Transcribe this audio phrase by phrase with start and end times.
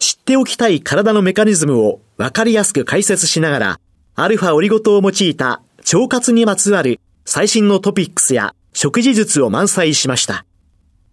[0.00, 3.80] 知っておきたい体のメカニズムを分かりやすく解説しながら、
[4.14, 5.60] アルファオリゴ糖を用いた
[5.92, 10.46] 腸活にまつわる最新のトピックスや食事術を満載しました。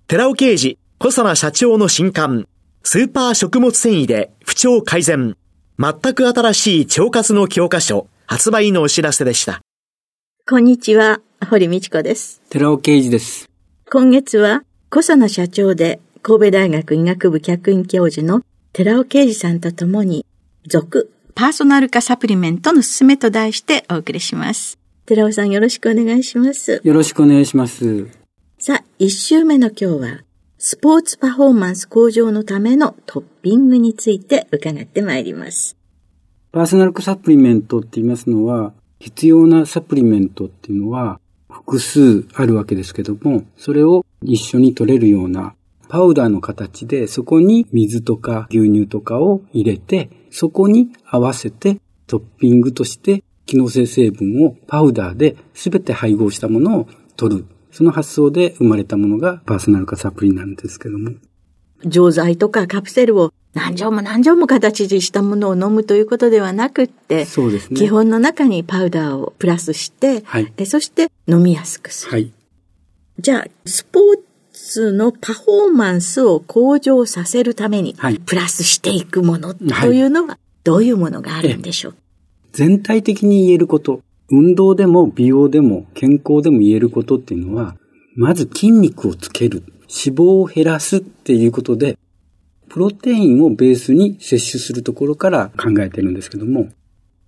[0.08, 2.48] 寺尾刑事、小佐奈社長の新刊、
[2.82, 5.36] スーパー食物繊維で不調改善、
[5.78, 9.60] 全く新しい腸活の教科書、発売のお知らせでした。
[10.50, 12.42] こんにちは、堀道子です。
[12.50, 13.50] 寺尾啓二です。
[13.92, 18.44] 今月は小佐野社長で神戸大学医学部客員教授の
[18.78, 20.24] 寺尾啓二さんと共に、
[20.68, 24.78] 続パーソナル化サプリメントのすすめと題してお送りします。
[25.08, 26.80] 寺尾さんよろしくお願いします。
[26.84, 28.06] よろしくお願いします。
[28.60, 30.24] さあ、一週目の今日は、
[30.60, 35.76] スポーツパフォーマンス向上のためのトッピングについて伺ってまいります。
[36.52, 45.56] パーソナル化サプリメントって言いますのは、必要なサプリメントっていうのは、複数あるわけですけども、それを一緒に取れるような
[45.90, 57.46] パウダーの形で、そこに水とか牛乳とかを入れて、そこに合わせてトッピングとして機能性成分をパウダーで全て配合したものを取る。
[57.72, 61.12] その発想で生まれたものがパーソナル化サプリなんですけども。
[61.86, 67.80] 錠剤とかカプセルを何錠も何錠も形にしたものを飲むということではなくって、そうですね。
[67.80, 72.12] 基本の中にパウダーをプラスして、はい、そして飲みやすくする。
[72.12, 72.32] はい。
[73.20, 74.20] じゃあ、スポー
[74.68, 77.96] ツのパフォーマンスを向上させるために、
[78.26, 81.96] プラスしていくものというのは、どういうものがあるんでしょう、
[82.52, 87.78] 全体的に言えること、運動でも美容でも健康でも言えることっていうのは、
[88.16, 89.64] まず筋肉をつける。
[89.90, 91.98] 脂肪を減らすっていうことで、
[92.68, 96.68] プロテインをベースに摂取するところから考えてるんですけども。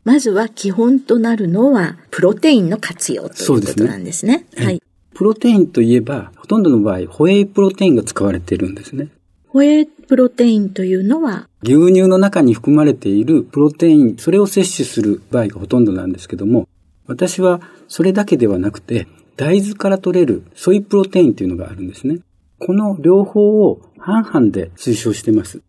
[0.03, 4.45] まずは基本となるのは、プロテインの活用ということなんですね。
[4.53, 4.81] すねはい。
[5.19, 9.09] プロテインといえば、ほとんどの場合、ホエイプロテインが使われているんですね。
[9.49, 16.69] ホエイプロテインというのは牛乳の中に含まれているプロテイン、それを摂取する場合がほとんどなんですけども、
[17.05, 17.59] 私は
[17.89, 22.19] それだけではなくて、大豆から取れるソイプロテインというのがあるんですね。
[22.57, 25.59] この両方を半々で推奨しています。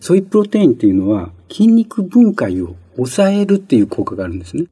[0.00, 4.66] ソイプロテインっていうのは筋肉分解を抑えるっていう効果があるんですね。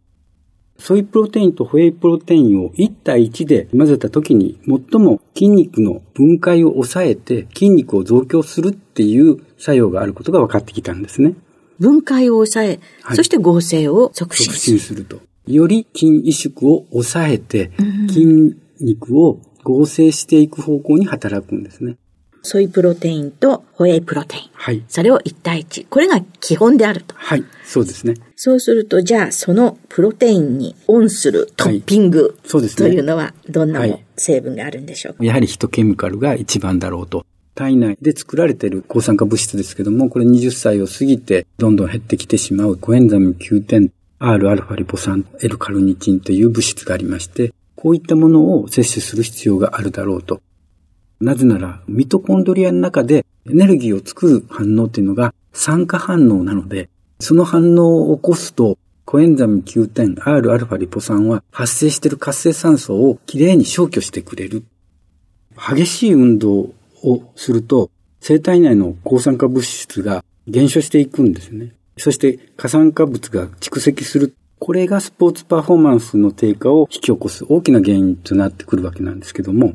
[0.79, 11.34] ソイプロテインとホエイプロテインを1対1で混ぜた時に最も筋肉の分解を抑えて筋肉を増強するっていう作用があることが分かってきたんですね。
[11.79, 14.59] 分解を抑え、はい、そして合成を促進する。
[14.59, 15.21] 促進すると。
[15.47, 17.73] より筋萎縮を抑えて、
[18.09, 21.97] 筋肉を合成していく方向に働くんですね。
[22.43, 24.43] ソイプロテインとホエイプロテイン。
[24.53, 24.84] はい。
[24.89, 25.89] それを1対1。
[25.89, 27.15] これが基本であると。
[27.17, 27.45] はい。
[27.65, 28.15] そうですね。
[28.44, 32.91] そうすると、じゃあ、そのプロテインにオンするトッピング、はい、そうですね。
[32.91, 33.87] というのは、どんな
[34.19, 37.25] 成分があるんでしょうか、はい、やはりヒトケミカルが一番だろうと。
[37.54, 43.91] 体内で作られている抗酸化物質ですけども、これ20歳を過ぎてどんどん減ってきてしまうコエンザム9点
[44.21, 50.43] Rα リポ酸 L カルニチンという物質がありまして、こういったものを摂取する必要があるだろうと。
[51.19, 56.91] なぜなら、ミトコンドリアの中でエネルギーを作る反応っていうのが酸化反応なので、
[57.24, 58.76] その反応を起こすと、
[59.06, 64.62] コエンザム9点 Rα リポ酸は発生している活性酸素をきれいに消去してくれる。
[65.56, 66.53] 激しい運動
[67.03, 67.91] をすると、
[68.21, 71.74] 生体内の抗酸化物質が減少していくんですね。
[71.97, 79.74] そして過酸化物が蓄積するこれがスポーツパフォーマンスの低下を引き起こす大きな原因となってくるわけなんですけども、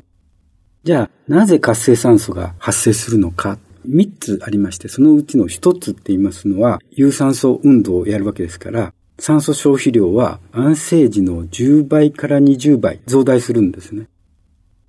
[0.84, 3.58] じゃあ、なぜ活性酸素が発生するのか、
[3.88, 14.08] 3つありまして、そのうちの1つって言いますのは、有酸素運動をやるわけですから、酸素消費量は安静時の10倍から20倍増大するんですね。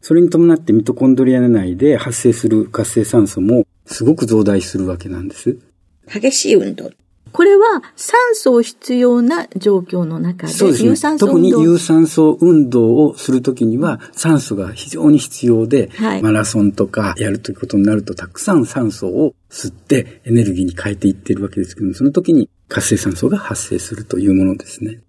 [0.01, 5.59] それに伴ってミトコンドリア内で発生する活性酸素もすごく増大するわけなんです。
[6.07, 6.91] 激しい運動。
[7.33, 25.01] これは酸素を必要な状況の中で、そうですね、有酸素特に有酸素運動をするときには酸素が非常に必要で、はい、マラソンとかやるということになるとたくさん酸素を吸ってエネルギーに変えていっているわけですけども、その時に活性酸素が発生するというものですね。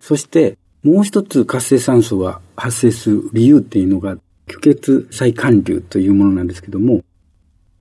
[0.00, 4.16] そしてもう一つ活性酸素が発生する理由っていうのが
[4.48, 7.02] 虚血再寒流というものなんですけども、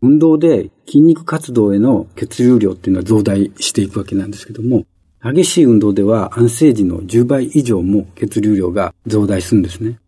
[0.07, 4.86] 運動で筋肉活動への血流量っていうのは増大していくわけなんですけども、
[5.21, 10.00] 激しい運動では安静時の10倍以上も血流量が増大するんですね。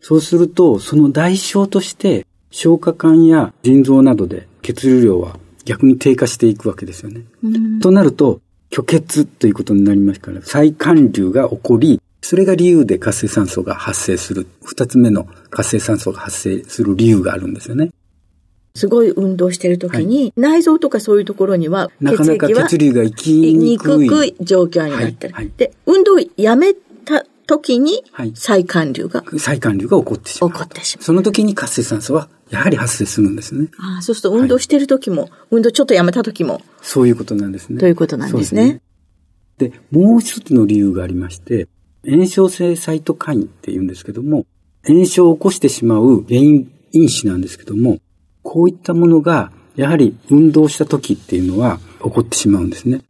[0.00, 7.22] そうすると、その代償として消化管や腎臓などで血流量は逆に低下していくわけですよね。
[7.80, 8.40] となると、
[8.74, 14.46] 虚血ということになりますから、再寒流が起こり、それが理由で活性酸素が発生する。
[14.64, 17.91] 二つ目の活性酸素が発生する理由があるんですよね。
[18.74, 25.34] すごい運動してる時に、はい、内臓とかそういうところにはなかなか血流が行きにくい状況になってる。
[25.34, 28.02] はいはい、で、運動をやめた時に、
[28.34, 30.52] 再寒流が、再寒流が起こってしまう。
[30.52, 31.04] 起こってしまう。
[31.04, 33.68] その時に活性酸素はやはり発生するんですね。
[33.78, 36.62] ああ、そうすると運動してる時も、運動ちょっとやめた時も。
[36.80, 37.78] そういうことなんですね。
[37.78, 38.80] ということなんですね。
[39.58, 41.68] で、ね、もう一つの理由がありまして、
[42.08, 44.46] 炎症性サイトカインって言うんですけども、
[44.86, 47.98] 炎症を起こしてしまう原因因子なんですけども、
[48.42, 53.02] こういったものが、やはり運動した時っていうのは起こってしまうんですね。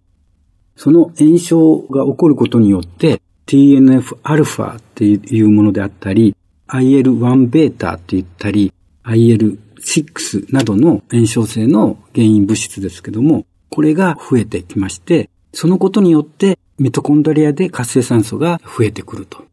[0.77, 6.37] その炎症が起こることによって TNF-α っていうものであったり、
[6.69, 8.73] IL-1β って言ったり、
[9.05, 19.45] IL-6 などの炎症性の原因物質ですけども、これが増えてきまして、そのことによってミトコンドリアで活性酸素が増えてくると。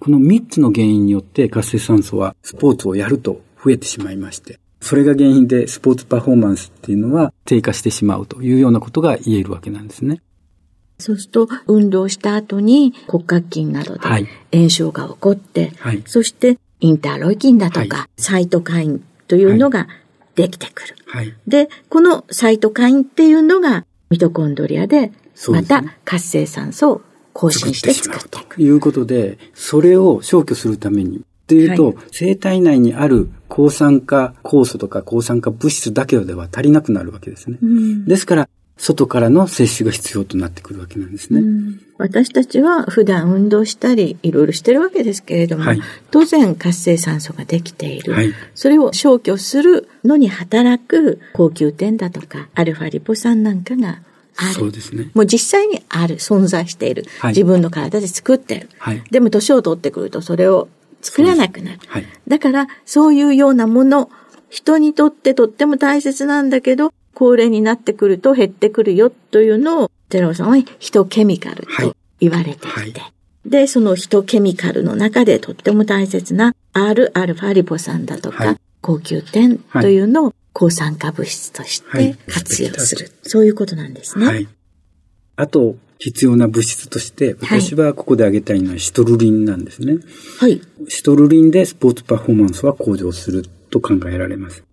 [0.00, 10.20] この3つの原因によって活性酸素はスポーツをやると増えてしまいまして、それが原因でスポーツパフォーマンスっていうのは低下してしまうというようなことが言えるわけなんですね。
[10.98, 14.00] そうすると、運動した後に骨格筋などで
[14.52, 19.86] 炎症が起こって、はい、そしてインターロイキンだとか、はい、サイトカインというのが
[20.34, 20.96] できてくる。
[21.06, 25.12] はい、で、このサイトカインっていうのがミトコンドリアで、
[25.48, 27.02] また活性酸素を
[27.32, 28.56] 更新して作っていく。
[28.56, 37.58] ということで、それを消去するために、というと、はい、生体内にある抗酸化酵素とか抗酸化物質だけでは足りなくなるわけですね。
[37.62, 38.48] うん、ですから、
[38.78, 41.40] 外からの摂取が必要となってくるわけなんですね。
[41.40, 45.80] うん、私たちは普段運動したり、いろいろしてるわけですけれども、はい、
[46.10, 54.00] 当然活性酸素ができている、はい、それを消去するのに働く高級点だとか、アルファリポ酸なんかが
[54.36, 54.54] ある。
[54.54, 55.10] そうですね。
[55.14, 57.04] もう実際にある、存在している。
[57.20, 58.68] はい、自分の体で作ってる。
[58.78, 60.68] はい、でも年を取ってくるとそれを
[61.02, 61.78] 作らなくなる。
[61.88, 64.10] はい、だから、そういうようなもの、
[64.48, 72.92] 人にとってとっても大切なんだけど、高齢になってくると減ってくるよというのを、寺尾さんはヒトケミカルと言われていて、はい。
[72.92, 73.12] はい、
[73.46, 83.10] で、そのヒトケミカルの中でとっても大切な Rα リポ酸だとか、はい、高級点というのを抗酸化物質として活用する。
[83.22, 84.48] そういうことなんですね。
[85.36, 89.98] あと、必要な物質として、私はここで挙げたいのはシトルリンなんですね。
[90.40, 90.60] はい。
[90.88, 94.64] シトルリンでスポーツパフォーマンスは向上すると考えられます。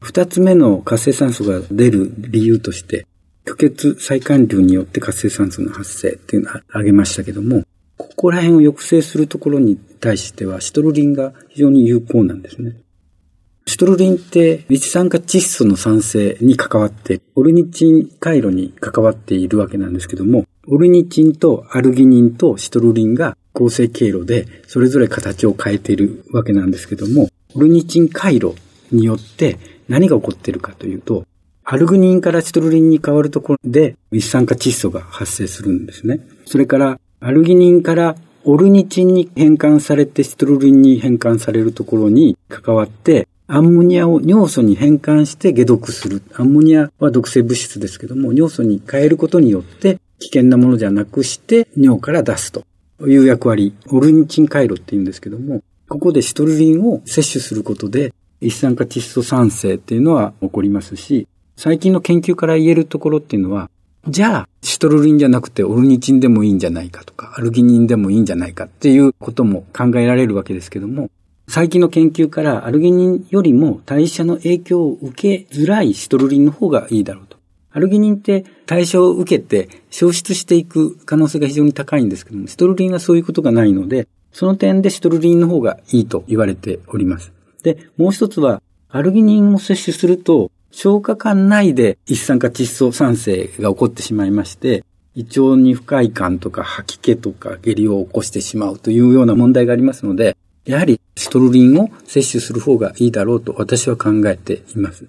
[0.00, 3.06] 二つ目の活性酸素が出る理由として、
[3.46, 7.64] 虚血再寒流によって活性酸素の発生っていうのを挙げましたけども、
[7.96, 12.76] ここら辺を抑制するところに対しては、シトルリンが非常に有効なんですね。
[13.66, 28.54] シトルリンって一酸化窒素の酸性に関わって、オルニチン回路に関わっているわけなんですけども、オルニチンとアルギニンとシトルリンが合成経路でそれぞれ形を変えているわけなんですけども、オルニチン回路
[28.92, 31.24] によって何が起こっているかというと、
[31.64, 36.20] アルグニンからシトルリンに変わるところで一酸化窒素が発生するんですね。
[36.44, 46.22] それからアルギニンからオルニチンに変換されてシトルリンに変換されるところに関わってアンモニアを尿素に変換して解毒する。
[46.34, 52.64] アンモニアは毒性物質ですけども、尿素に変えることによって危険なものじゃなくして尿から出すと
[53.00, 53.74] いう役割。
[53.88, 63.70] オルニチン回路って言うんですけども、ここでシトルリンを摂取することで一酸化窒素酸性っていうのは起こりますし、最近の研究から言えるところっていうのは、
[64.08, 71.10] じゃあ、シトルリンじゃなくてオルニチンでもいいんじゃないかとか、アルギニンでもいいんじゃないかっていうことも考えられるわけですけども、
[71.48, 77.29] 最近の研究からアルギニンよりも代謝の影響を受けづらいシトルリンの方がいいだろう。
[77.72, 87.32] アルギニンって代謝を受けて消失していく可能性が非常に高いんですけども、シトルリンはそういうことがないので、その点でシトルリンの方がいいと言われております。
[87.62, 94.84] で、もう一つは、アルギニンを摂取すると、消化管内で一酸化窒素酸性が起こってしまいまして、
[95.14, 105.06] 胃腸に不快感とか吐き気とか下痢を起こしてしまうというような問題がありますので、やはりシトルリンを摂取する方がいいだろうと私は考えています。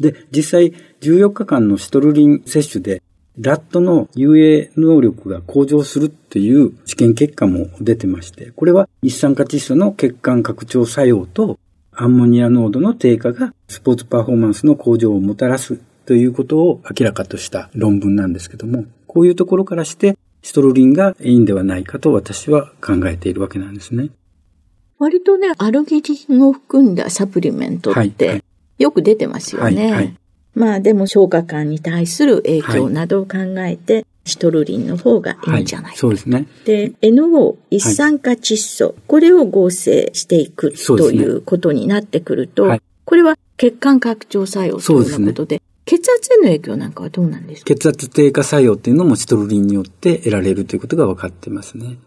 [0.00, 3.02] で、実際14日間のシトルリン摂取で
[3.38, 11.58] ラットの遊泳能力が向上するっていう試験結果も出てまして、これは一酸化窒素の血管拡張作用と
[11.92, 24.10] アンモニア濃度の低下がスポーツパフォーマンスの向上をもたらすということを明らかとした論文なんですけども、こういうところからしてシトロリンがいいんではないかと私は考えているわけなんですね。
[24.98, 28.44] 割とね、アルギリンを含んだサプリメントって
[28.78, 29.82] よく出てますよね。
[29.82, 30.16] はいはい、
[30.54, 36.46] まあでも消化管に対する影響などを考えて、はい、シトルリンの方がいいんじゃないか、はい、そうですね。
[36.64, 47.74] で、NO、一酸化窒素、はい、これを合成していくということになってくると、ね、これは血管拡張作用ということで、でね、血圧への影響なんかはどうなんですか？
[47.74, 51.98] 血圧低下作用っていうのもシトルリンによって得られるということが分かってますね。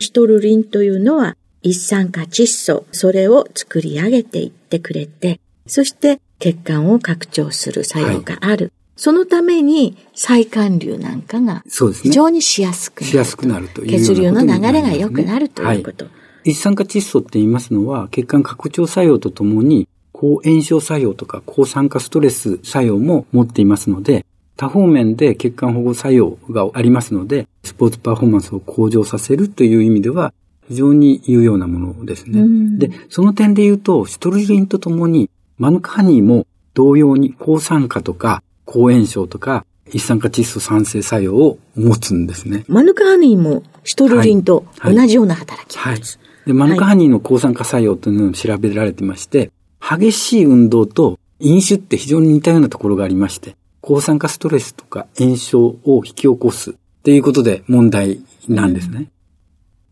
[0.00, 8.66] シトルリンというのは一酸化窒素、それを作り上げていってくれて、そして血管を拡張する作用がある。
[8.66, 11.62] はい、そのために再管流なんかが
[12.02, 13.10] 非常にしやすくなる。
[13.10, 16.06] しやすくなるという血流の流れが良くなるということ。
[16.06, 16.10] は
[16.44, 30.34] い、一酸化窒素って言いますのは血管拡張作用とともに抗炎症作用とか抗酸化ストレス作用も持っていますので、多方面で血管保護作用がありますので、スポーツパフォーマンスを向上させるという意味では、
[30.68, 32.42] 非常に有用なものですね。
[32.78, 42.64] で、その点で言うと、シトルリンとともにマヌカハニーも同様に抗酸化とか抗炎症とか一酸化窒素酸性作用を持つんですね。
[42.68, 46.18] マヌカハニーもシトルリンと同じような働きを持つ。
[46.18, 49.50] はいで、マヌカハニーの抗酸化作用というのを調べられてまして、
[49.86, 58.96] 激しい運動と飲酒って非常に似たようなところがありまして、抗酸化ストレスとか炎症を引き起こすっていうことで問題なんですね。
[58.96, 59.10] うん、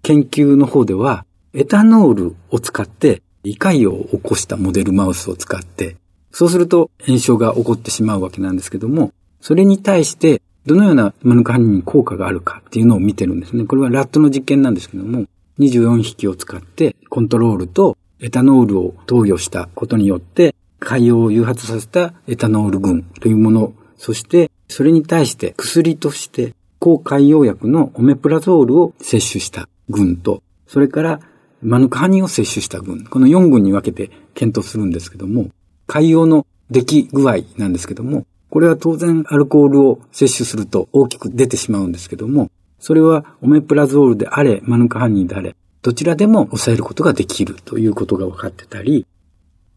[0.03, 5.97] 研究の方では、エタノールを使って胃潰瘍を起こしたモデルマウスを使って、
[6.33, 13.65] そうすると炎症が起こってしまうわけなんですけども、それに対してどのようなマヌカハニに効果があるかっていうのを見てるんですね。
[13.65, 15.27] これはラットの実験なんですけども、
[15.61, 31.21] 24匹を使ってコントロールとエタノールを投与したことによって、海洋を誘発させたエタノール群というもの、そしてそれに対して薬として抗海洋薬のオメプラゾールを摂取した群と、それから
[31.67, 35.51] マヌカハニを摂取した群、この4群に分けて検討するんですけども、
[35.89, 49.05] 海洋の出来具合なんですけども、これは当然アルコールを摂取すると大きく出てしまうんですけども、それはオメプラゾールであれ、マヌカハニーであれ、どちらでも抑えることができるということが分かってたり、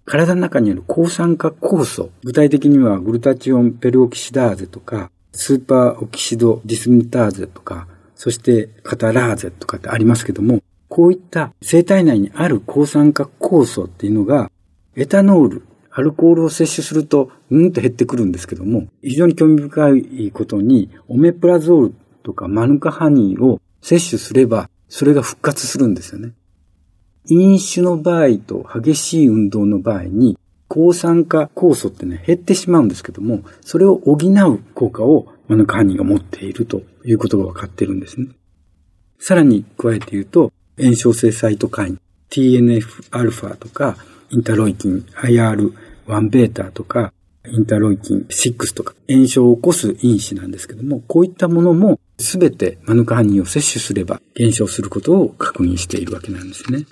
[0.06, 14.52] 体の中にある抗酸化酵素、具体的にはグルタチオンペルオキシダーゼとか、スーパーオキシドディスムターゼとか、そしてカタラーゼとかってありますけども、こういった生体内にある抗酸化酵素っていうのが、
[14.96, 21.94] エタノール、アルコールを摂取すると、うんと減ってくるんですけども、非常に興味深いことに、オメプラゾール
[22.24, 26.34] とかマヌカハニーを摂取すれば、それが復活するんですよね。
[27.30, 38.28] 飲酒の場合と激しい運動の場合に、抗酸化酵素ってね、減ってしまうんですけども、それを補う効果をマヌカハニーが持っているということが分かっているんですね。
[39.20, 43.98] さらに加えて言うと、炎症性サイトカイン、TNF-α とか、
[44.32, 47.14] インタロイキン、IR1β とか、
[47.48, 56.86] インタロイキン6とか、炎症を起こす因子なんですけども、こういったものもすべてマヌカハニーを摂取すれば減少することを確認しているわけなんですね。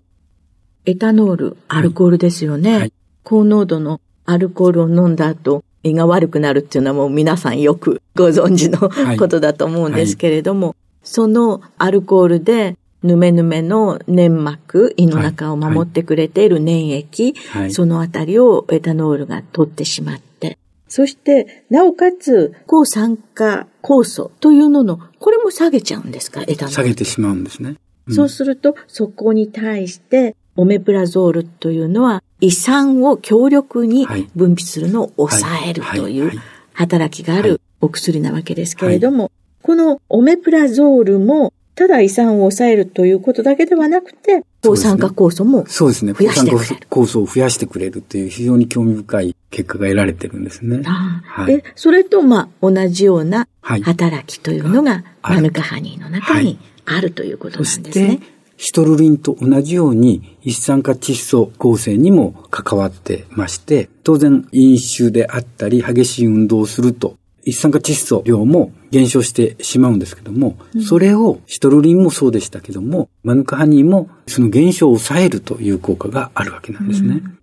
[0.85, 2.77] エタノール、アルコールですよね。
[2.77, 12.77] はい、高濃度のアルコールを飲んだ後、胃が悪くなるっていうのはもう皆さんよくご存知のことだと思うんですけれども、はいはい、そのアルコールで
[13.07, 17.61] ぬめぬめの粘膜、胃の中を守ってくれている粘液、はい。
[17.63, 26.71] はい、そのあたりをエタノールが取ってしまって、そして、なおかつ、抗酸化酵素というのの、これも下げちゃうんですか、エタノール。
[26.71, 27.75] 下げてしまうんですね。
[28.07, 36.31] うん、そうすると、そこに対して、オメプラゾールというのは、胃酸を強力に分泌するのを抑えるという
[36.73, 45.73] 働きがあるお薬なわけですけれども、このオメプラゾールもただ胃酸を抑えるということだけではなくて、抗酸化酵素も増やしてくれる。
[45.73, 46.13] そうですね。
[46.13, 50.81] 抗酸化酵素を増やしてくれるという非常に興味深い結果が得られてるんですね。
[50.83, 57.85] はい、で、それと、まあ、同じような働きというのが、マヌカハニーの中にあるということなんですね。
[57.85, 58.19] そして、
[58.57, 67.17] シトルリンと同じように一酸化窒素合成にも関わってまして、当然飲酒であったり激しい運動をすると
[67.47, 77.21] 一酸化窒素量も減少してしまうんですけども、うん、それをシトルリンもそうでしたけども、マヌカハニーもその減少を抑えるという効果があるわけなんですね。
[77.23, 77.39] うん、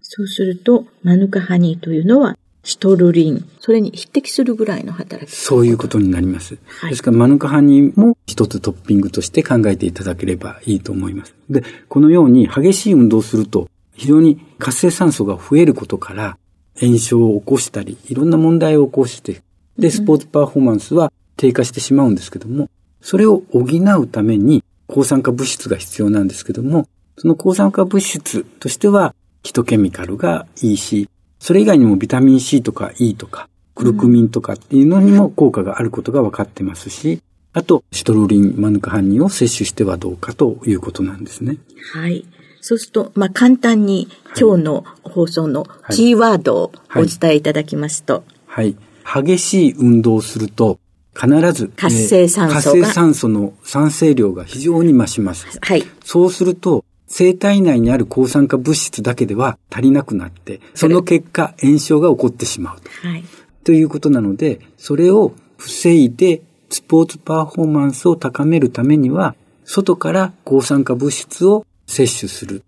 [0.00, 6.56] そうすると、マヌカハニーというのはシトルリン、それに匹敵するぐらいの働きそういうことになります。
[6.80, 11.34] はい、ですから、マヌカハニーも一つトッピングとして考えていただければいいと思います。
[11.50, 16.38] で、このように激しい運動をすると、非常に活性酸素が増えることから、
[16.80, 19.42] 炎症を起こしたり、いろんな問題を起こして、
[19.78, 22.68] で、スポーツパフォーマンスは低下してしまうんですけども、
[23.00, 31.08] それを補うために抗酸化物質が必要なんですけども、その抗酸化物質としては、ヒトケミカルがいいし、
[31.38, 37.20] それ以外にもビタミン C とか E とか、クルクミンとかっていうのにも効果があることが分かってますし、
[37.52, 41.56] あと、シトルリン、マヌカハニーを摂取してはどうかということなんですね。
[41.92, 42.26] はい。
[42.68, 44.08] そうすると、まあ、簡単に
[44.38, 48.24] 今日の放送のキーワードをお伝えいただきますと。
[48.46, 48.76] はい。
[49.04, 50.78] はい、激しい運動をすると、
[51.18, 55.46] 必ず、活性酸素活性酸素の酸性量が非常に増します。
[55.62, 55.84] はい。
[56.04, 62.90] そうすると、生体内にある抗酸化物質だけでは足りなくなって、その結果、炎症が起こってしまうと。
[63.08, 63.24] はい。
[63.64, 69.34] ということなので、それを防いで、スポーツパフォーマンスを高めるためには、
[69.64, 72.62] 外から抗酸化物質を摂取する。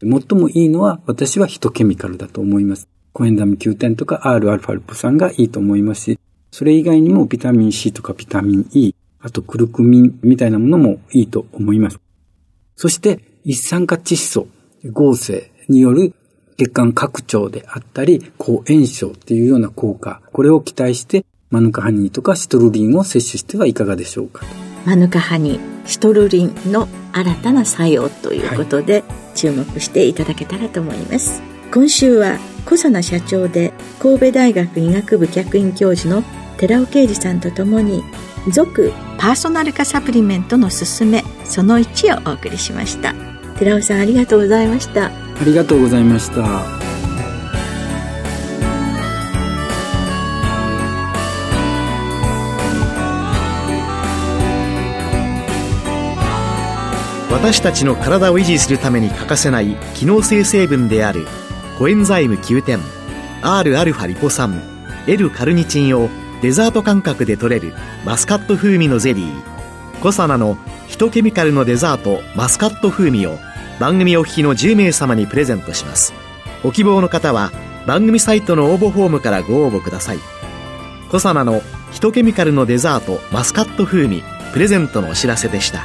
[0.00, 2.88] 最もいいのは私はヒトケミカルだと思います。
[3.12, 6.18] コエンザム Q10 とか Rα リポ酸がいいと思いますし、
[6.50, 12.00] それ以外にもビタミン C とかビタミン E、あとクルクミンみたいなものもいいと思います。
[12.76, 14.48] そして一酸化窒素
[14.92, 16.14] 合成による
[16.56, 24.44] 血管拡張であったり、抗炎症っていうような効果、これを期待してマヌカハニーとかシトルリンを摂取してはいかがでしょうか
[24.84, 29.02] マヌカハニー、シトルリンの新たな作用ということで、
[29.34, 31.42] 注目していただけたらと思います。
[31.72, 36.22] 今週は小佐奈社長で神戸大学医学部客員教授の
[36.58, 38.02] 寺尾啓二さんとともに
[38.50, 43.14] 続パーソナル化サプリメントのすすめその1をお送りしました。
[43.58, 45.06] 寺尾さんありがとうございました。
[45.06, 45.12] あ
[45.44, 46.87] りがとうございました。
[57.40, 61.24] 私たちの体を維持するために欠かせない機能性成分である
[61.78, 62.80] コエンザイム9点
[63.42, 64.60] Rα リポ酸。
[65.06, 66.10] L カルニチンを
[66.42, 67.74] デザート感覚で取れる
[68.04, 70.00] マスカット風味のゼリー。
[70.00, 73.38] コサナのヒトケミカルのデザートマスカット風味を
[73.78, 76.12] 番組お聞きの10名様にプレゼントします。
[76.64, 77.52] ご希望の方は
[77.86, 80.18] 番組サイトの応募フォームからご応募ください。
[81.08, 85.84] コサナのヒトケミカルのデザートマスカット風味プレゼントのお知らせでした。